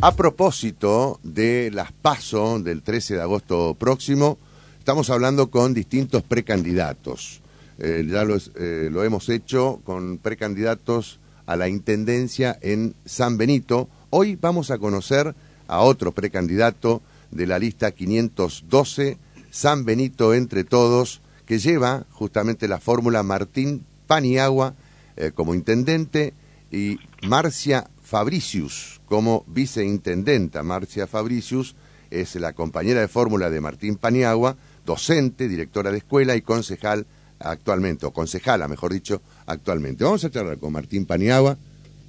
[0.00, 4.38] A propósito de las PASO del 13 de agosto próximo,
[4.78, 7.40] estamos hablando con distintos precandidatos.
[7.78, 13.88] Eh, ya lo, eh, lo hemos hecho con precandidatos a la Intendencia en San Benito.
[14.10, 15.34] Hoy vamos a conocer
[15.66, 17.02] a otro precandidato
[17.32, 19.18] de la lista 512,
[19.50, 24.74] San Benito entre todos, que lleva justamente la fórmula Martín Paniagua
[25.16, 26.34] eh, como intendente
[26.70, 30.62] y Marcia Fabricius como viceintendenta.
[30.62, 31.76] Marcia Fabricius
[32.10, 34.56] es la compañera de fórmula de Martín Paniagua,
[34.86, 37.04] docente, directora de escuela y concejal
[37.38, 40.04] actualmente, o concejala, mejor dicho, actualmente.
[40.04, 41.58] Vamos a charlar con Martín Paniagua,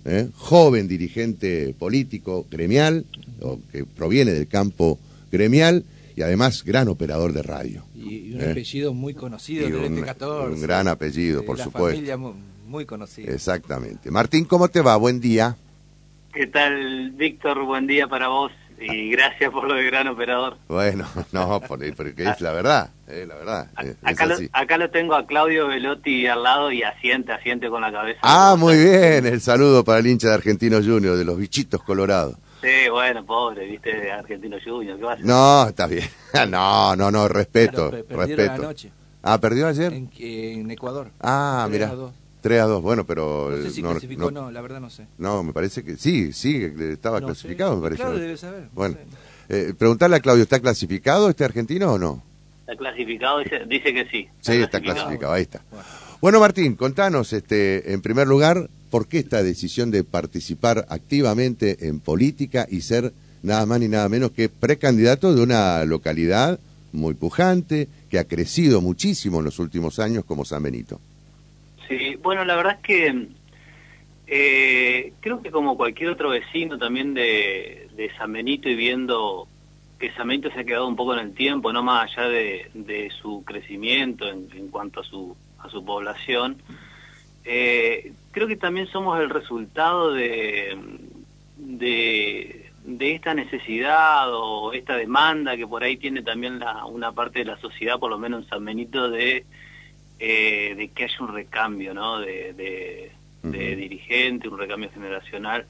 [0.05, 0.29] ¿eh?
[0.37, 3.05] joven dirigente político gremial,
[3.41, 4.97] o que proviene del campo
[5.29, 5.83] gremial
[6.15, 7.83] y además gran operador de radio.
[7.93, 8.51] Y, un ¿eh?
[8.51, 10.53] apellido muy conocido y un, 14.
[10.53, 11.97] Un gran apellido, por la supuesto.
[11.97, 12.33] Familia muy,
[12.67, 13.33] muy conocida.
[13.33, 14.09] Exactamente.
[14.11, 14.95] Martín, ¿cómo te va?
[14.95, 15.57] Buen día.
[16.33, 17.63] ¿Qué tal, Víctor?
[17.65, 20.57] Buen día para vos y gracias por lo de gran operador.
[20.67, 23.67] Bueno, no, porque es la verdad, es la verdad.
[24.03, 27.91] Acá, lo, acá, lo, tengo a Claudio Velotti al lado y asiente, asiente con la
[27.91, 28.19] cabeza.
[28.21, 32.37] Ah, muy bien, el saludo para el hincha de Argentino Junior, de los bichitos colorados.
[32.61, 35.25] Sí, bueno, pobre, viste, de Argentino Junior, ¿qué va a hacer?
[35.25, 36.07] No, está bien.
[36.49, 38.51] No, no, no, respeto, Pero, respeto.
[38.51, 38.91] Anoche.
[39.23, 39.91] Ah, ¿perdió ayer?
[39.93, 41.09] En, en Ecuador.
[41.19, 41.91] Ah, mira.
[42.41, 43.49] 3 a 2, bueno, pero...
[43.51, 45.07] No sé si no, clasificó no, no, la verdad no sé.
[45.17, 47.75] No, me parece que sí, sí, estaba no clasificado, sé.
[47.77, 48.01] me parece.
[48.01, 48.69] Claro, debe saber.
[48.73, 49.11] Bueno, no
[49.49, 49.69] sé.
[49.69, 52.23] eh, preguntarle a Claudio, ¿está clasificado este argentino o no?
[52.61, 54.27] Está clasificado, dice, dice que sí.
[54.41, 55.61] Sí, está clasificado, ahí está.
[55.71, 55.85] Bueno.
[56.21, 61.99] bueno, Martín, contanos, este, en primer lugar, ¿por qué esta decisión de participar activamente en
[61.99, 66.59] política y ser nada más ni nada menos que precandidato de una localidad
[66.91, 70.99] muy pujante, que ha crecido muchísimo en los últimos años como San Benito?
[71.89, 73.27] Sí, bueno, la verdad es que
[74.27, 79.47] eh, creo que como cualquier otro vecino también de, San Benito y viendo
[79.97, 82.69] que San Benito se ha quedado un poco en el tiempo, no más allá de,
[82.73, 86.61] de su crecimiento en, en, cuanto a su, a su población,
[87.43, 90.77] eh, creo que también somos el resultado de,
[91.57, 97.39] de, de esta necesidad o esta demanda que por ahí tiene también la, una parte
[97.39, 99.45] de la sociedad, por lo menos en San Benito, de
[100.19, 102.19] eh, de que haya un recambio ¿no?
[102.19, 103.11] de, de,
[103.43, 103.51] uh -huh.
[103.51, 105.65] de, dirigente, un recambio generacional.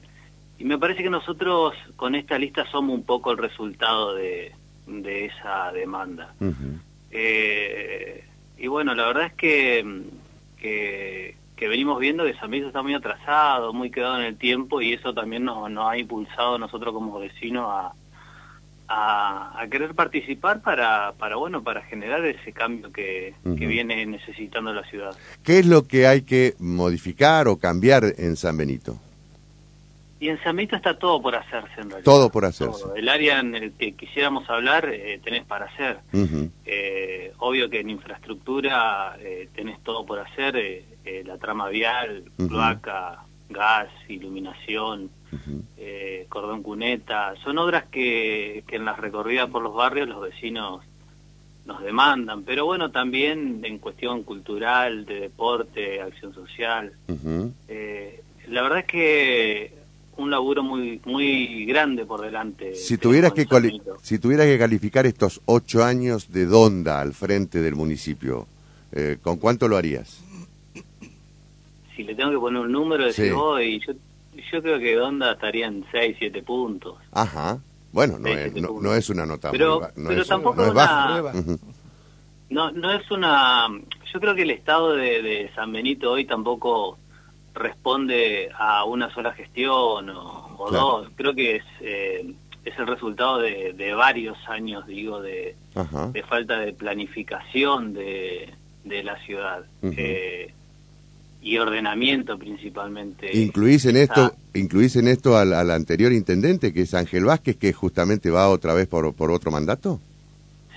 [0.58, 4.52] Y me parece que nosotros con esta lista somos un poco el resultado de,
[4.86, 6.34] de esa demanda.
[6.40, 6.80] Uh -huh.
[7.12, 8.24] eh,
[8.58, 10.02] y bueno, la verdad es que,
[10.58, 14.82] que, que, venimos viendo que San Benito está muy atrasado, muy quedado en el tiempo
[14.82, 17.94] y eso también nos, nos ha impulsado a nosotros como vecinos a,
[18.92, 23.58] a, a, querer participar para, para bueno para generar ese cambio que, uh -huh.
[23.58, 25.16] que, viene necesitando la ciudad.
[25.44, 28.98] ¿Qué es lo que hay que modificar o cambiar en San Benito?
[30.18, 32.02] Y en San Benito está todo por hacerse en realidad.
[32.04, 32.82] Todo por hacerse.
[32.82, 32.96] Todo.
[32.96, 36.00] El área en el que quisiéramos hablar eh, tenés para hacer.
[36.12, 36.50] Uh -huh.
[36.66, 42.42] eh, obvio que en infraestructura eh, tenés todo por hacer, eh, la trama vial, uh
[42.42, 42.48] -huh.
[42.48, 45.62] cloaca, gas, iluminación, uh -huh.
[45.76, 50.82] eh, cordón cuneta, son obras que, que en las recorridas por los barrios los vecinos
[51.66, 56.92] nos demandan, pero bueno, también en cuestión cultural, de deporte, acción social.
[57.08, 57.52] Uh -huh.
[57.68, 59.80] eh, la verdad es que
[60.16, 62.74] un laburo muy muy grande por delante.
[62.74, 63.46] Si tuvieras que
[64.02, 68.46] si tuvieras que calificar estos ocho años de Donda al frente del municipio,
[68.92, 70.22] eh, ¿con cuánto lo harías?
[72.00, 73.30] Si le tengo que poner un número, decir, sí.
[73.36, 73.92] oh, y yo
[74.50, 76.96] yo creo que Donda estaría en 6, 7 puntos.
[77.12, 77.58] Ajá.
[77.92, 80.68] Bueno, no, es, no, no, es una nota pero, muy no pero es, tampoco no
[80.68, 81.22] es baja.
[82.48, 83.68] No, no es una...
[84.12, 86.96] Yo creo que el estado de, de, San Benito hoy tampoco
[87.52, 90.84] responde a una sola gestión o, o claro.
[90.84, 91.08] dos.
[91.16, 92.32] Creo que es, eh,
[92.64, 95.54] es el resultado de, de, varios años, digo, de,
[96.12, 99.64] de falta de planificación de, de la ciudad.
[99.82, 99.94] Uh -huh.
[99.98, 100.54] eh,
[101.42, 103.36] y ordenamiento principalmente.
[103.36, 107.72] ¿Incluís en esto, incluís en esto al, al, anterior intendente, que es Ángel Vázquez, que
[107.72, 110.00] justamente va otra vez por, por otro mandato?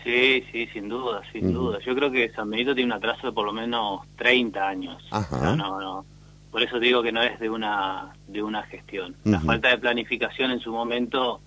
[0.03, 1.53] Sí, sí, sin duda, sin uh -huh.
[1.53, 1.79] duda.
[1.85, 5.03] Yo creo que San Benito tiene un atraso de por lo menos 30 años.
[5.11, 5.35] Ajá.
[5.35, 6.05] O sea, no, no.
[6.51, 9.15] Por eso digo que no es de una, de una gestión.
[9.23, 9.31] Uh -huh.
[9.31, 11.41] La falta de planificación en su momento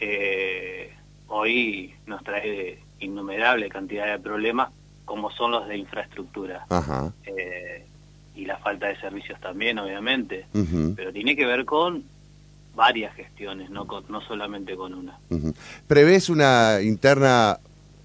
[0.00, 0.92] eh,
[1.28, 4.70] hoy nos trae innumerable cantidad de problemas,
[5.04, 6.66] como son los de infraestructura.
[6.68, 7.12] Ajá.
[7.26, 7.84] Eh,
[8.34, 10.94] y la falta de servicios también, obviamente, uh -huh.
[10.96, 12.04] pero tiene que ver con
[12.74, 15.18] varias gestiones, no, con, no solamente con una.
[15.30, 15.54] Uh -huh.
[15.86, 17.58] ¿Prevés una interna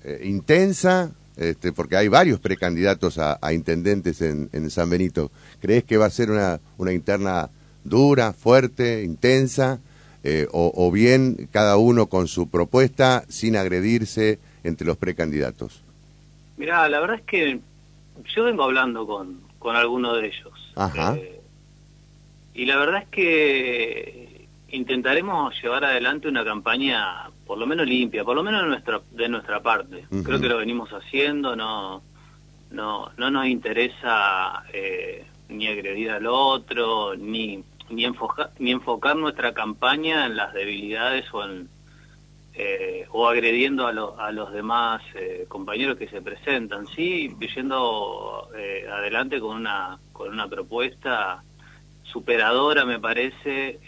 [0.03, 1.12] eh, intensa?
[1.38, 5.31] Este, porque hay varios precandidatos a, a intendentes en, en, San Benito.
[5.62, 7.50] ¿Crees que va a ser una, una interna
[7.83, 9.80] dura, fuerte, intensa?
[10.30, 15.81] eh, o, bien cada uno con su propuesta sin agredirse entre los precandidatos?
[16.57, 17.59] Mira, la verdad es que
[18.35, 20.74] yo vengo hablando con, con alguno de ellos.
[21.18, 21.42] Eh,
[22.54, 28.36] y la verdad es que intentaremos llevar adelante una campaña por lo menos limpia, por
[28.36, 30.06] lo menos de nuestra, de nuestra parte.
[30.24, 32.01] Creo que lo venimos haciendo, no,
[32.71, 39.54] no, no nos interesa eh, ni agredir al otro, ni ni, enfocar, ni enfocar nuestra
[39.54, 41.69] campaña en las debilidades o en
[42.57, 43.92] eh, o agrediendo a,
[44.27, 50.30] a los demás eh, compañeros que se presentan, sí, yendo eh, adelante con una con
[50.30, 51.44] una propuesta
[52.04, 53.80] superadora, me parece,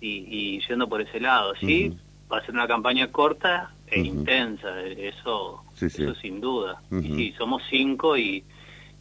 [0.00, 1.96] y, yendo por ese lado, sí,
[2.32, 6.80] va a ser una campaña corta e intensa, eso, eso sin duda.
[6.90, 8.42] Y sí, somos cinco y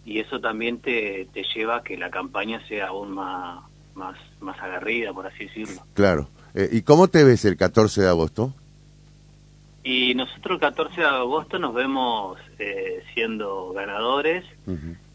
[0.07, 3.59] y eso también te, te lleva a que la campaña sea aún más,
[3.93, 5.81] más, más agarrida, por así decirlo.
[5.93, 6.29] Claro.
[6.53, 8.53] Eh, ¿Y cómo te ves el 14 de agosto?
[9.83, 14.43] Y nosotros el 14 de agosto nos vemos eh, siendo ganadores,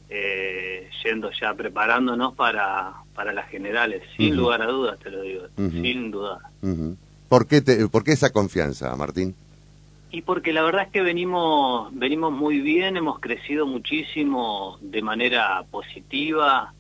[0.09, 5.45] eh, yendo ya preparándonos para, para las generales, sin lugar a dudas, te lo digo,
[5.57, 6.51] sin duda.
[7.29, 9.35] ¿Por, qué te, ¿Por qué esa confianza, Martín?
[10.11, 15.65] Y porque la verdad es que venimos, venimos muy bien, hemos crecido muchísimo de manera
[15.71, 16.75] positiva.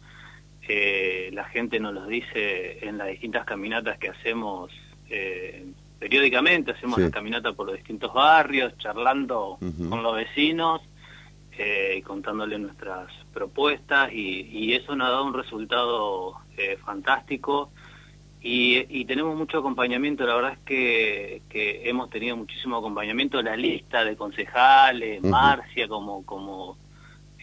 [0.68, 4.70] Eh, la gente nos lo dice en las distintas caminatas que hacemos
[5.08, 5.66] eh,
[5.98, 10.80] periódicamente, hacemos la caminata por los distintos barrios, charlando con los vecinos
[11.56, 17.70] eh, y contándole nuestras propuestas y, y, eso nos ha dado un resultado eh, fantástico.
[18.40, 24.04] Y, tenemos mucho acompañamiento, la verdad es que, que, hemos tenido muchísimo acompañamiento, la lista
[24.04, 26.76] de concejales, Marcia como, como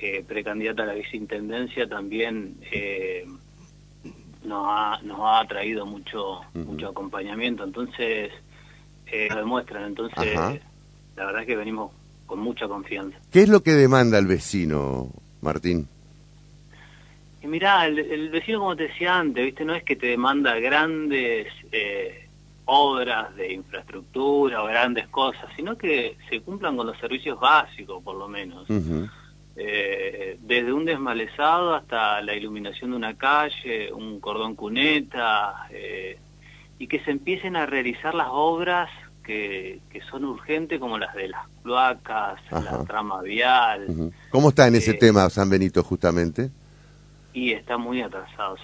[0.02, 3.26] eh, precandidata a la viceintendencia también eh,
[4.44, 8.32] nos, ha, nos ha traído mucho, mucho acompañamiento, entonces
[9.08, 10.36] eh, lo demuestran, entonces
[11.16, 11.92] la verdad es que venimos
[12.26, 13.18] con mucha confianza.
[13.32, 15.10] ¿Qué es lo que demanda el vecino,
[15.42, 15.88] Martín?
[17.42, 19.66] Y mirá, el, vecino, como te decía antes, ¿viste?
[19.66, 22.28] no es que te demanda grandes eh,
[22.66, 28.16] obras de infraestructura o grandes cosas, sino que se cumplan con los servicios básicos, por
[28.16, 28.68] lo menos.
[29.62, 36.18] Eh, desde un desmalezado hasta la iluminación de una calle, un cordón cuneta, eh,
[36.78, 38.90] y que se empiecen a realizar las obras
[39.22, 44.14] que, que son urgentes, como las de las cloacas, la trama vial.
[44.30, 46.52] ¿Cómo está en ese tema San Benito, justamente?
[47.34, 48.56] Y está muy atrasado.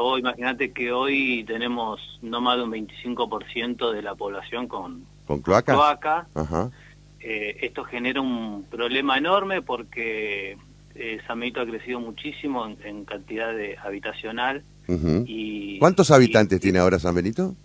[0.00, 5.40] hoy, imagínate que hoy tenemos no más de un 25% de la población con, ¿Con
[5.42, 5.74] cloacas.
[5.74, 6.26] Cloaca.
[7.26, 10.58] Eh, esto genera un problema enorme porque
[10.94, 14.62] eh, San Benito ha crecido muchísimo en, cantidad de habitacional.
[15.26, 17.56] y, ¿Cuántos habitantes tiene ahora San Benito?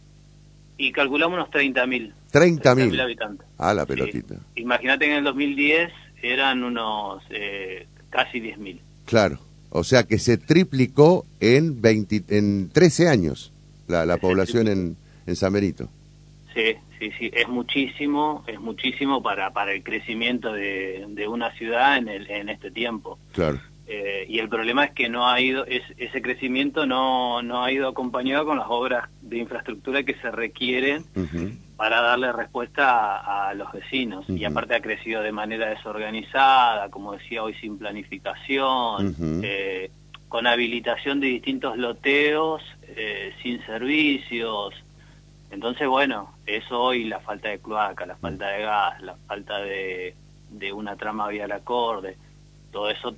[0.78, 2.14] Y calculamos unos 30.000.
[2.32, 3.46] 30.000 habitantes.
[3.58, 4.36] Ah, la pelotita.
[4.56, 5.92] Imagínate que en el 2010
[6.22, 8.80] eran unos eh, casi 10.000.
[9.04, 9.40] Claro.
[9.72, 13.52] O sea que se triplicó en, 20, en 13 años
[13.90, 14.96] la, la población en,
[15.28, 15.90] en San Benito.
[16.54, 21.98] Sí, sí, sí, es muchísimo, es muchísimo para, para el crecimiento de, de una ciudad
[21.98, 23.18] en, el, en este tiempo.
[23.32, 23.60] Claro.
[23.92, 27.72] Eh, y el problema es que no ha ido, es, ese crecimiento no, no ha
[27.72, 31.04] ido acompañado con las obras de infraestructura que se requieren
[31.76, 34.30] para darle respuesta a, los vecinos.
[34.30, 39.90] Y aparte ha crecido de manera desorganizada, como decía hoy, sin planificación, eh,
[40.28, 44.76] con habilitación de distintos loteos, eh, sin servicios.
[45.52, 50.16] Entonces, bueno, eso hoy, la falta de cloaca, la falta de gas, la falta de,
[50.52, 52.18] de una trama vial acorde,
[52.72, 53.16] todo eso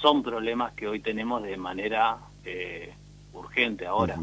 [0.00, 2.92] son problemas que hoy tenemos de manera eh,
[3.32, 4.16] urgente ahora.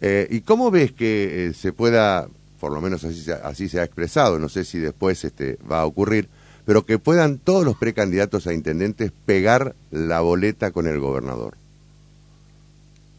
[0.00, 2.26] ¿Y cómo ves que se pueda
[2.64, 5.84] por lo menos así, así se ha expresado, no sé si después este, va a
[5.84, 6.30] ocurrir,
[6.64, 11.58] pero que puedan todos los precandidatos a intendentes pegar la boleta con el gobernador.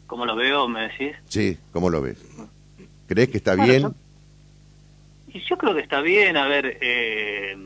[0.08, 1.14] ¿Cómo lo veo, me decís?
[1.28, 2.18] Sí, ¿cómo lo ves?
[3.06, 3.82] ¿Crees que está bien?
[3.82, 3.94] Yo,
[5.28, 7.56] y yo creo que está bien, a ver, eh,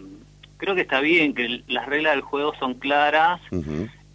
[0.56, 3.40] creo que está bien, que las reglas del juego son claras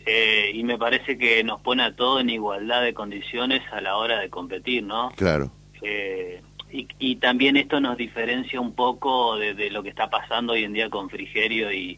[0.05, 3.97] eh, y me parece que nos pone a todos en igualdad de condiciones a la
[3.97, 5.11] hora de competir, ¿no?
[5.15, 5.51] Claro.
[5.81, 6.41] Eh,
[6.99, 10.89] y, también esto nos diferencia un poco de, lo que está pasando hoy en día
[10.89, 11.97] con Frigerio y,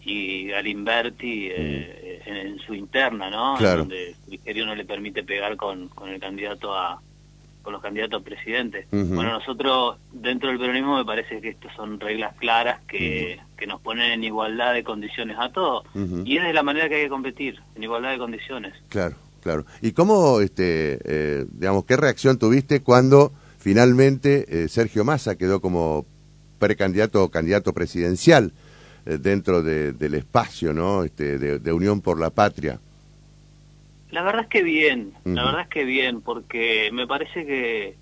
[0.00, 3.56] y Galimberti eh, en, su interna, ¿no?
[3.56, 7.00] Donde Frigerio no le permite pegar con, con el candidato a
[7.62, 8.86] con los candidatos a presidente.
[8.90, 13.80] Bueno, nosotros dentro del peronismo me parece que estas son reglas claras que, que nos
[13.80, 15.84] ponen en igualdad de condiciones a todos.
[16.24, 18.74] Y es de la manera que hay que competir, en igualdad de condiciones.
[18.88, 19.64] Claro, claro.
[19.82, 26.06] ¿Y cómo, este, eh, digamos, qué reacción tuviste cuando finalmente Sergio Massa quedó como
[26.58, 28.52] precandidato o candidato presidencial
[29.04, 31.04] dentro del espacio ¿no?
[31.04, 32.80] Este, de, Unión por la Patria.
[34.10, 37.96] La verdad es que bien, la verdad es que bien, porque me parece que...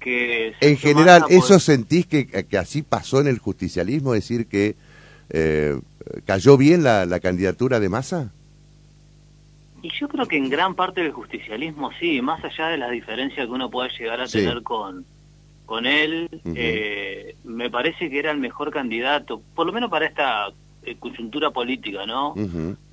[0.00, 4.12] que en general, ¿eso sentís que, que, así pasó en el justicialismo?
[4.12, 4.76] decir, que
[5.30, 5.78] eh,
[6.24, 8.32] ¿cayó bien la, la candidatura de Massa?
[9.82, 13.46] Y yo creo que en gran parte del justicialismo sí, más allá de las diferencias
[13.46, 15.04] que uno pueda llegar a tener con,
[15.64, 20.48] con él, eh, me parece que era el mejor candidato, por lo menos para esta
[20.82, 22.34] eh, coyuntura política, ¿no?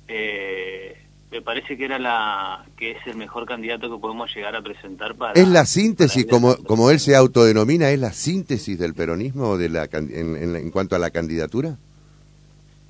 [0.08, 1.03] eh,
[1.34, 5.16] me parece que era la que es el mejor candidato que podemos llegar a presentar
[5.16, 9.68] para es la síntesis como como él se autodenomina es la síntesis del peronismo de
[9.68, 11.76] la en, en, cuanto a la candidatura.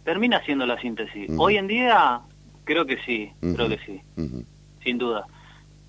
[0.05, 1.31] Termina siendo la síntesis.
[1.39, 2.21] Hoy en día
[2.65, 4.03] creo que sí creo que sí
[4.83, 5.27] sin duda.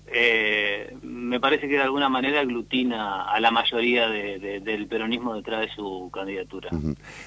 [0.06, 5.74] Eh, me parece que de alguna manera aglutina a la mayoría del peronismo detrás de
[5.74, 6.70] su candidatura.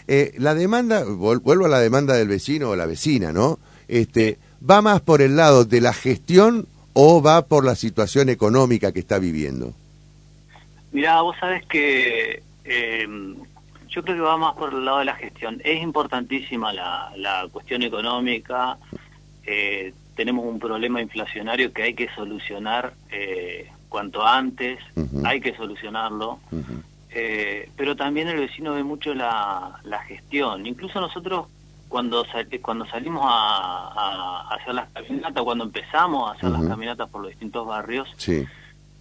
[0.08, 3.60] eh, la demanda, vuelvo a la demanda del vecino o la vecina, ¿no?
[3.88, 8.92] Este, ¿Va más por el lado de la gestión o va por la situación económica
[8.92, 9.74] que está viviendo?
[10.92, 13.08] Mira, vos sabes que eh,
[13.90, 15.62] yo creo que va más por el lado de la gestión.
[15.64, 18.78] Es importantísima la, la cuestión económica.
[19.46, 24.80] Eh, tenemos un problema inflacionario que hay que solucionar eh, cuanto antes,
[25.24, 26.40] hay que solucionarlo,
[27.10, 30.68] eh, pero también el vecino ve mucho la, la gestión.
[30.68, 31.48] Incluso nosotros
[31.90, 32.26] cuando
[32.62, 37.68] cuando salimos a, hacer las caminatas, cuando empezamos a hacer las caminatas por los distintos
[37.68, 38.08] barrios,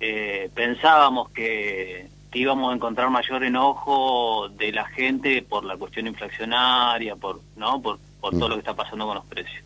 [0.00, 7.16] eh, pensábamos que, íbamos a encontrar mayor enojo de la gente por la cuestión inflacionaria,
[7.16, 9.64] por no por, por todo lo que está pasando con los precios.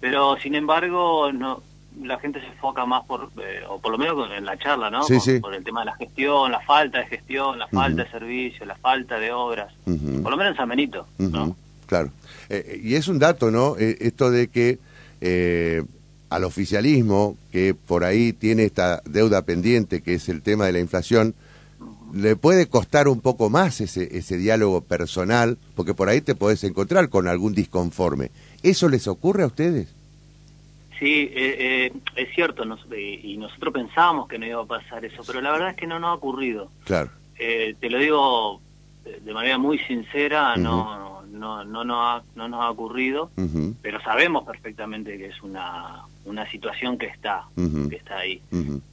[0.00, 1.62] Pero sin embargo, no
[2.02, 5.00] la gente se enfoca más por, eh, o por lo menos en la charla, ¿no?
[5.40, 8.76] Por el tema de la gestión, la falta de gestión, la falta de servicio, la
[8.76, 9.72] falta de obras.
[9.84, 11.56] Por lo menos en San Benito, ¿no?
[11.88, 12.12] Claro.
[12.48, 13.76] Eh, eh, y es un dato, ¿no?
[13.76, 14.78] esto de que
[16.30, 20.78] al oficialismo, que por ahí tiene esta deuda pendiente, que es el tema de la
[20.78, 21.34] inflación,
[22.14, 26.62] le puede costar un poco más ese, ese diálogo personal, porque por ahí te podés
[26.64, 28.30] encontrar con algún disconforme.
[28.62, 29.94] ¿Eso les ocurre a ustedes?
[30.98, 32.64] Sí, eh, eh, es cierto,
[32.96, 35.98] y nosotros pensábamos que no iba a pasar eso, pero la verdad es que no
[36.00, 36.70] nos ha ocurrido.
[36.84, 37.10] Claro.
[37.38, 38.60] Eh, te lo digo
[39.24, 43.30] de manera muy sincera, no no, no, no, ha, no nos ha ocurrido,
[43.82, 48.40] pero sabemos perfectamente que es una, una situación que está, que está ahí.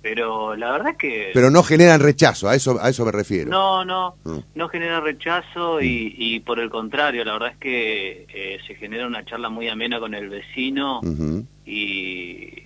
[0.01, 1.32] Pero la verdad es que...
[1.34, 3.50] Pero no generan rechazo, a eso, a eso me refiero.
[3.50, 4.38] No, no, mm.
[4.56, 9.08] no genera rechazo y, y, por el contrario, la verdad es que eh, se genera
[9.08, 11.01] una charla muy amena con el vecino
[11.65, 12.63] y...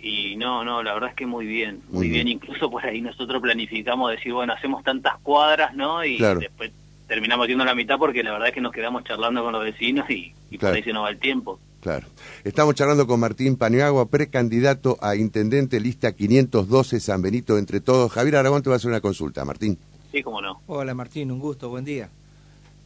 [0.00, 2.28] Y no, no, la verdad es que muy bien, muy bien.
[2.28, 6.04] Incluso por ahí nosotros planificamos decir, bueno, hacemos tantas cuadras, ¿no?
[6.04, 6.70] Y después
[7.08, 10.08] terminamos yendo la mitad porque la verdad es que nos quedamos charlando con los vecinos
[10.10, 11.58] y, por ahí se nos va el tiempo.
[11.80, 12.06] Claro.
[12.44, 18.12] Estamos charlando con Martín Paniagua, precandidato a intendente, lista 512 San Benito entre todos.
[18.12, 19.78] Javier Aragón te va a hacer una consulta, Martín.
[20.12, 20.60] Sí, cómo no.
[20.66, 22.10] Hola Martín, un gusto, buen día.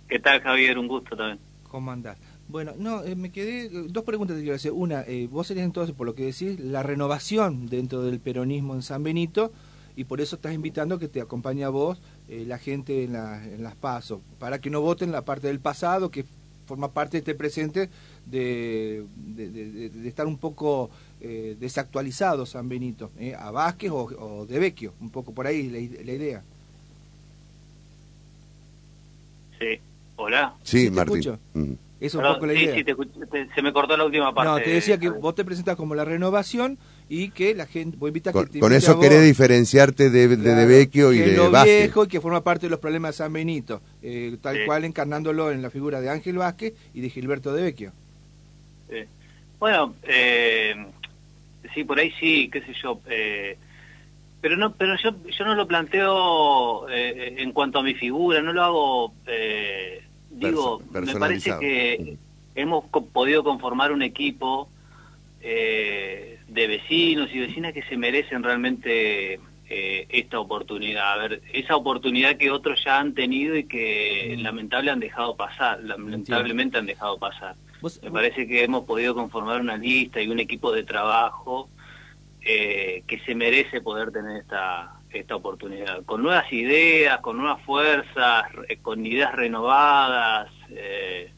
[0.08, 0.78] ¿Qué tal Javier?
[0.78, 1.40] Un gusto también.
[1.68, 2.18] ¿Cómo andás?
[2.48, 4.72] Bueno, no, eh, me quedé, dos preguntas te quiero hacer.
[4.72, 8.82] Una, eh, vos serías entonces, por lo que decís, la renovación dentro del peronismo en
[8.82, 9.52] San Benito
[9.96, 13.74] y por eso estás invitando que te acompañe a vos eh, la gente en, las
[13.74, 16.24] pasos, para que no voten la parte del pasado que
[16.66, 17.90] forma parte de este presente
[18.26, 24.94] de, de, estar un poco eh, desactualizado San Benito, eh, a Vázquez o, de Vecchio,
[25.00, 26.42] un poco por ahí la, idea.
[29.58, 29.80] Sí,
[30.16, 30.54] hola.
[30.62, 31.38] Sí, Martín.
[32.00, 32.74] Es un poco la idea.
[32.74, 32.84] Sí,
[33.54, 34.50] se me cortó la última parte.
[34.50, 36.78] No, te decía que vos te presentas como la renovación
[37.14, 41.18] y que la gente, vos con, que con eso querés diferenciarte de, de, Vecchio y
[41.18, 44.64] de lo viejo y que forma parte de los problemas de San Benito, eh, tal
[44.64, 47.92] cual encarnándolo en la figura de Ángel Vázquez y de Gilberto de Vecchio.
[49.58, 50.74] Bueno, eh,
[51.74, 52.98] sí, por ahí sí, qué sé yo.
[53.10, 53.58] Eh,
[54.40, 58.52] pero no pero yo yo no lo planteo eh, en cuanto a mi figura no
[58.52, 62.16] lo hago eh, digo, me parece que
[62.56, 64.68] hemos podido conformar un equipo
[65.42, 71.12] eh, de vecinos y vecinas que se merecen realmente eh, esta oportunidad.
[71.12, 74.42] A ver, esa oportunidad que otros ya han tenido y que mm.
[74.42, 77.56] lamentable han dejado pasar, lamentablemente han dejado pasar.
[78.02, 81.68] Me parece que hemos podido conformar una lista y un equipo de trabajo
[82.42, 88.44] eh, que se merece poder tener esta esta oportunidad, con nuevas ideas, con nuevas fuerzas,
[88.80, 91.30] con ideas renovadas, eh,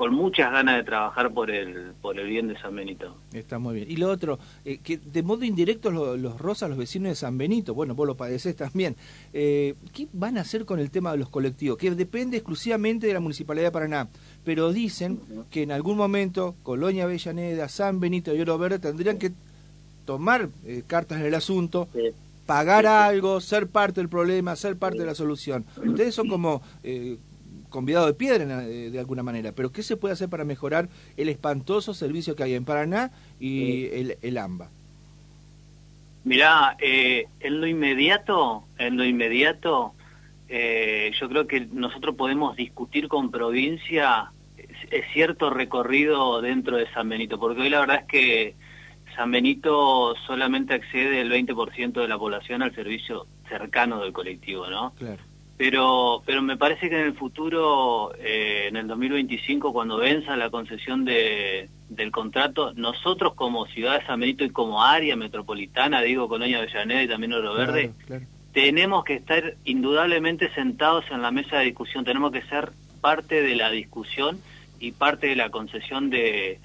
[0.00, 3.18] con muchas ganas de trabajar por el por el bien de San Benito.
[3.34, 3.90] Está muy bien.
[3.90, 7.74] Y lo otro, eh, que de modo indirecto los, los los vecinos de San Benito,
[7.74, 8.96] bueno, vos lo padecés también,
[9.34, 11.76] eh, ¿qué van a hacer con el tema de los colectivos?
[11.76, 14.08] Que depende exclusivamente de la Municipalidad de Paraná,
[14.42, 19.32] pero dicen que en algún momento Colonia Avellaneda, San Benito y Oro Verde tendrían que
[20.06, 21.88] tomar eh, cartas en el asunto,
[22.46, 25.66] pagar algo, ser parte del problema, ser parte de la solución.
[25.76, 27.18] Ustedes son como eh,
[27.70, 31.94] convidados de piedra de, alguna manera, pero ¿qué se puede hacer para mejorar el espantoso
[31.94, 34.68] servicio que hay en Paraná y el, el AMBA?
[36.24, 39.94] Mirá, eh, en lo inmediato, en lo inmediato,
[40.48, 44.32] eh, yo creo que nosotros podemos discutir con provincia
[45.12, 48.54] cierto recorrido dentro de San Benito, porque hoy la verdad es que
[49.16, 54.92] San Benito solamente accede el 20% de la población al servicio cercano del colectivo, ¿no?
[54.98, 55.22] Claro.
[55.60, 60.48] Pero, pero me parece que en el futuro, eh, en el 2025, cuando venza la
[60.48, 66.30] concesión de, del contrato, nosotros como ciudad de San Benito y como área metropolitana, digo
[66.30, 67.92] Colonia Avellaneda y también Oro Verde,
[68.54, 73.54] tenemos que estar indudablemente sentados en la mesa de discusión, tenemos que ser parte de
[73.54, 74.40] la discusión
[74.78, 76.58] y parte de la concesión de,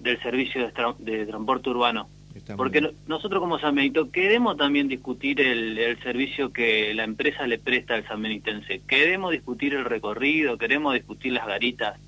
[0.00, 2.08] del servicio de, transporte urbano.
[2.56, 7.94] Porque nosotros como San Benito queremos también discutir el, servicio que la empresa le presta
[7.94, 11.98] al sanbenitense, queremos discutir el recorrido, queremos discutir las garitas,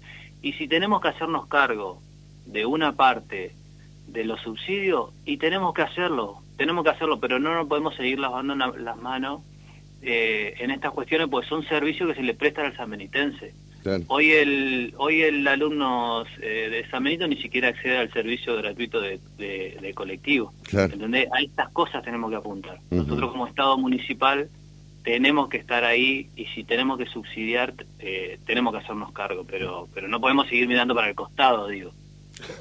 [0.40, 2.00] y si tenemos que hacernos cargo
[2.46, 3.54] de una parte
[4.06, 8.18] de los subsidios, y tenemos que hacerlo, tenemos que hacerlo, pero no nos podemos seguir
[8.18, 9.42] lavando las manos
[10.02, 13.54] eh, en estas cuestiones, porque son servicios que se le prestan al sanbenitense.
[14.06, 19.00] Hoy el hoy el alumno eh, de San Benito ni siquiera accede al servicio gratuito
[19.00, 20.52] de, de, colectivo.
[20.74, 22.78] A estas cosas tenemos que apuntar.
[22.90, 24.48] Nosotros como Estado municipal
[25.02, 29.88] tenemos que estar ahí y si tenemos que subsidiar eh, tenemos que hacernos cargo, pero
[29.92, 31.92] pero no podemos seguir mirando para el costado, digo.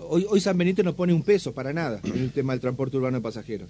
[0.09, 2.97] Hoy, hoy San Benito no pone un peso para nada en el tema del transporte
[2.97, 3.69] urbano de pasajeros.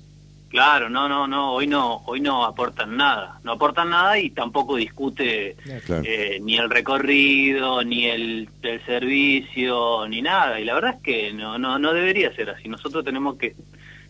[0.52, 4.76] Claro, no, no, no, hoy no, hoy no aportan nada, no aportan nada y tampoco
[4.76, 5.56] discute
[6.04, 8.50] eh, ni el recorrido, ni el,
[8.86, 10.60] servicio, ni nada.
[10.60, 12.68] Y la verdad es que no, no, no debería ser así.
[12.68, 13.56] Nosotros tenemos que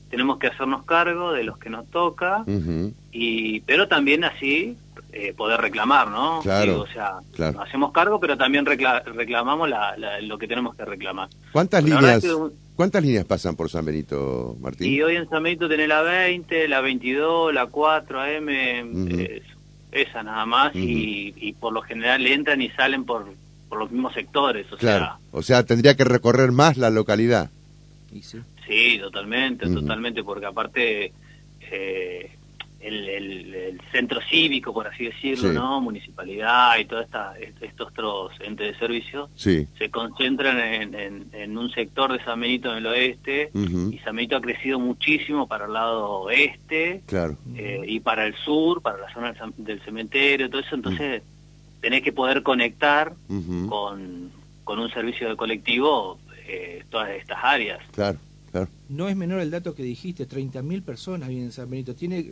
[0.09, 2.43] tenemos que hacernos cargo de los que nos toca
[3.11, 4.75] y pero también así
[5.13, 6.39] eh, poder reclamar, ¿no?
[6.41, 7.19] Claro, o sea,
[7.59, 9.69] hacemos cargo, pero también reclamamos
[10.21, 11.29] lo que tenemos que reclamar.
[11.51, 12.25] ¿Cuántas líneas?
[12.75, 14.87] ¿Cuántas líneas pasan por San Benito, Martín?
[14.87, 18.49] Y hoy en San Benito tenés la 20, la 22, la 4 AM,
[19.91, 23.25] esa nada más, y, por lo general entran y salen por,
[23.69, 24.71] por los mismos sectores.
[24.71, 27.49] O sea, o sea, tendría que recorrer más la localidad.
[28.21, 28.99] sí?
[28.99, 31.13] totalmente, totalmente, porque aparte
[31.59, 32.31] eh,
[32.81, 35.81] el, centro cívico, por así decirlo, ¿no?
[35.81, 37.05] Municipalidad y todos
[37.61, 42.87] estos otros entes de servicio se concentran en, un sector de San Benito en el
[42.87, 47.01] oeste y San Benito ha crecido muchísimo para el lado oeste
[47.55, 51.23] eh, y para el sur, para la zona del, cementerio, todo eso, entonces
[51.81, 53.13] tenés que poder conectar
[53.67, 54.31] con,
[54.63, 57.79] con un servicio de colectivo eh, todas estas áreas.
[57.93, 58.17] Claro.
[58.89, 61.95] No es menor el dato que dijiste, 30.000 personas viven en San Benito.
[61.95, 62.25] Tiene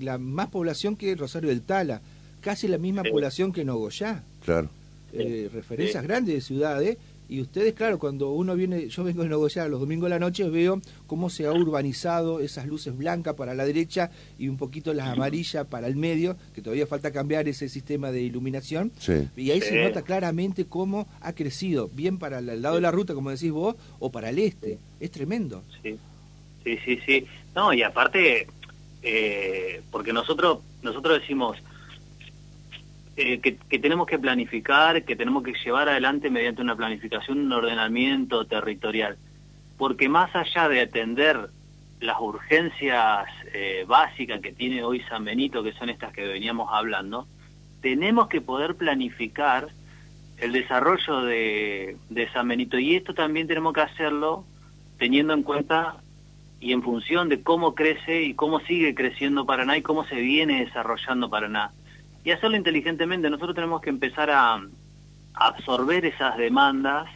[0.00, 2.00] la más población que Rosario del Tala,
[2.40, 4.22] casi la misma población que Nogoyá.
[4.44, 4.70] Claro.
[5.12, 6.96] Eh, referencias grandes de ciudades
[7.30, 10.50] y ustedes, claro, cuando uno viene, yo vengo de Nogoyá los domingos de la noche,
[10.50, 15.06] veo cómo se ha urbanizado esas luces blancas para la derecha y un poquito las
[15.06, 18.90] amarillas para el medio, que todavía falta cambiar ese sistema de iluminación.
[19.36, 23.14] Y ahí se nota claramente cómo ha crecido, bien para el lado de la ruta,
[23.14, 24.80] como decís vos, o para el este.
[24.98, 25.62] Es tremendo.
[25.84, 25.96] Sí,
[26.64, 27.00] sí, sí.
[27.06, 27.26] sí.
[27.54, 28.48] No, y aparte,
[29.04, 31.56] eh, porque nosotros, nosotros decimos,
[33.16, 38.46] eh, que, tenemos que planificar, que tenemos que llevar adelante mediante una planificación, un ordenamiento
[38.46, 39.18] territorial.
[39.76, 41.50] Porque más allá de atender
[42.00, 47.26] las urgencias eh, básicas que tiene hoy San Benito, que son estas que veníamos hablando,
[47.82, 49.68] tenemos que poder planificar
[50.38, 52.78] el desarrollo de, de San Benito.
[52.78, 54.44] Y esto también tenemos que hacerlo
[54.98, 55.96] teniendo en cuenta
[56.60, 60.64] y en función de cómo crece y cómo sigue creciendo Paraná y cómo se viene
[60.64, 61.72] desarrollando Paraná
[62.24, 63.30] y hacerlo inteligentemente.
[63.30, 64.60] Nosotros tenemos que empezar a,
[65.32, 67.08] absorber esas demandas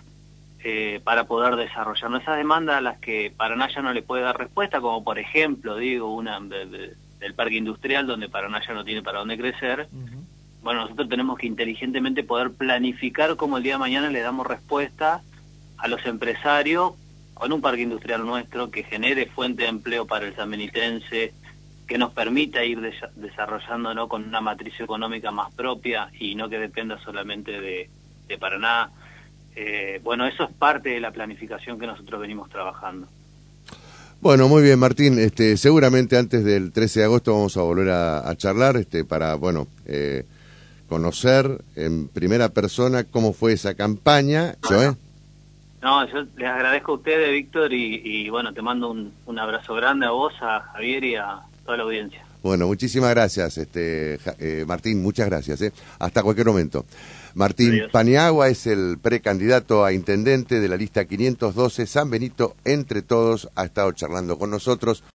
[0.63, 2.23] eh, para poder desarrollarnos.
[2.23, 5.77] Esas demandas a las que Paraná ya no le puede dar respuesta, como por ejemplo,
[5.77, 9.89] digo, una del parque industrial donde Paraná ya no tiene para dónde crecer.
[10.63, 15.21] Bueno, nosotros tenemos que inteligentemente poder planificar cómo el día de mañana le damos respuesta
[15.77, 16.95] a los empresarios
[17.35, 21.35] con un parque industrial nuestro que genere fuente de empleo para el sanbenitense,
[21.87, 22.81] que nos permita ir
[23.17, 27.89] desarrollando con una matriz económica más propia y no que dependa solamente de,
[28.39, 28.91] Paraná.
[29.55, 33.07] eh, bueno, eso es parte de la planificación que nosotros venimos trabajando.
[34.25, 35.19] Bueno, muy bien, Martín.
[35.19, 39.67] Este, seguramente antes del 13 de agosto vamos a volver a, charlar este, para, bueno,
[39.85, 40.25] eh,
[40.89, 44.55] conocer en primera persona cómo fue esa campaña.
[45.83, 50.07] No, yo les agradezco a ustedes, Víctor, y, bueno, te mando un, un, abrazo grande
[50.07, 52.25] a vos, a Javier y a toda la audiencia.
[52.43, 55.63] Bueno, muchísimas gracias, este, eh, Martín, muchas gracias.
[55.63, 55.73] Eh.
[55.99, 56.85] Hasta cualquier momento.
[57.35, 62.55] Martín Paniagua es el precandidato a intendente de la lista 512 San Benito.
[62.65, 65.03] Entre todos ha estado charlando con nosotros.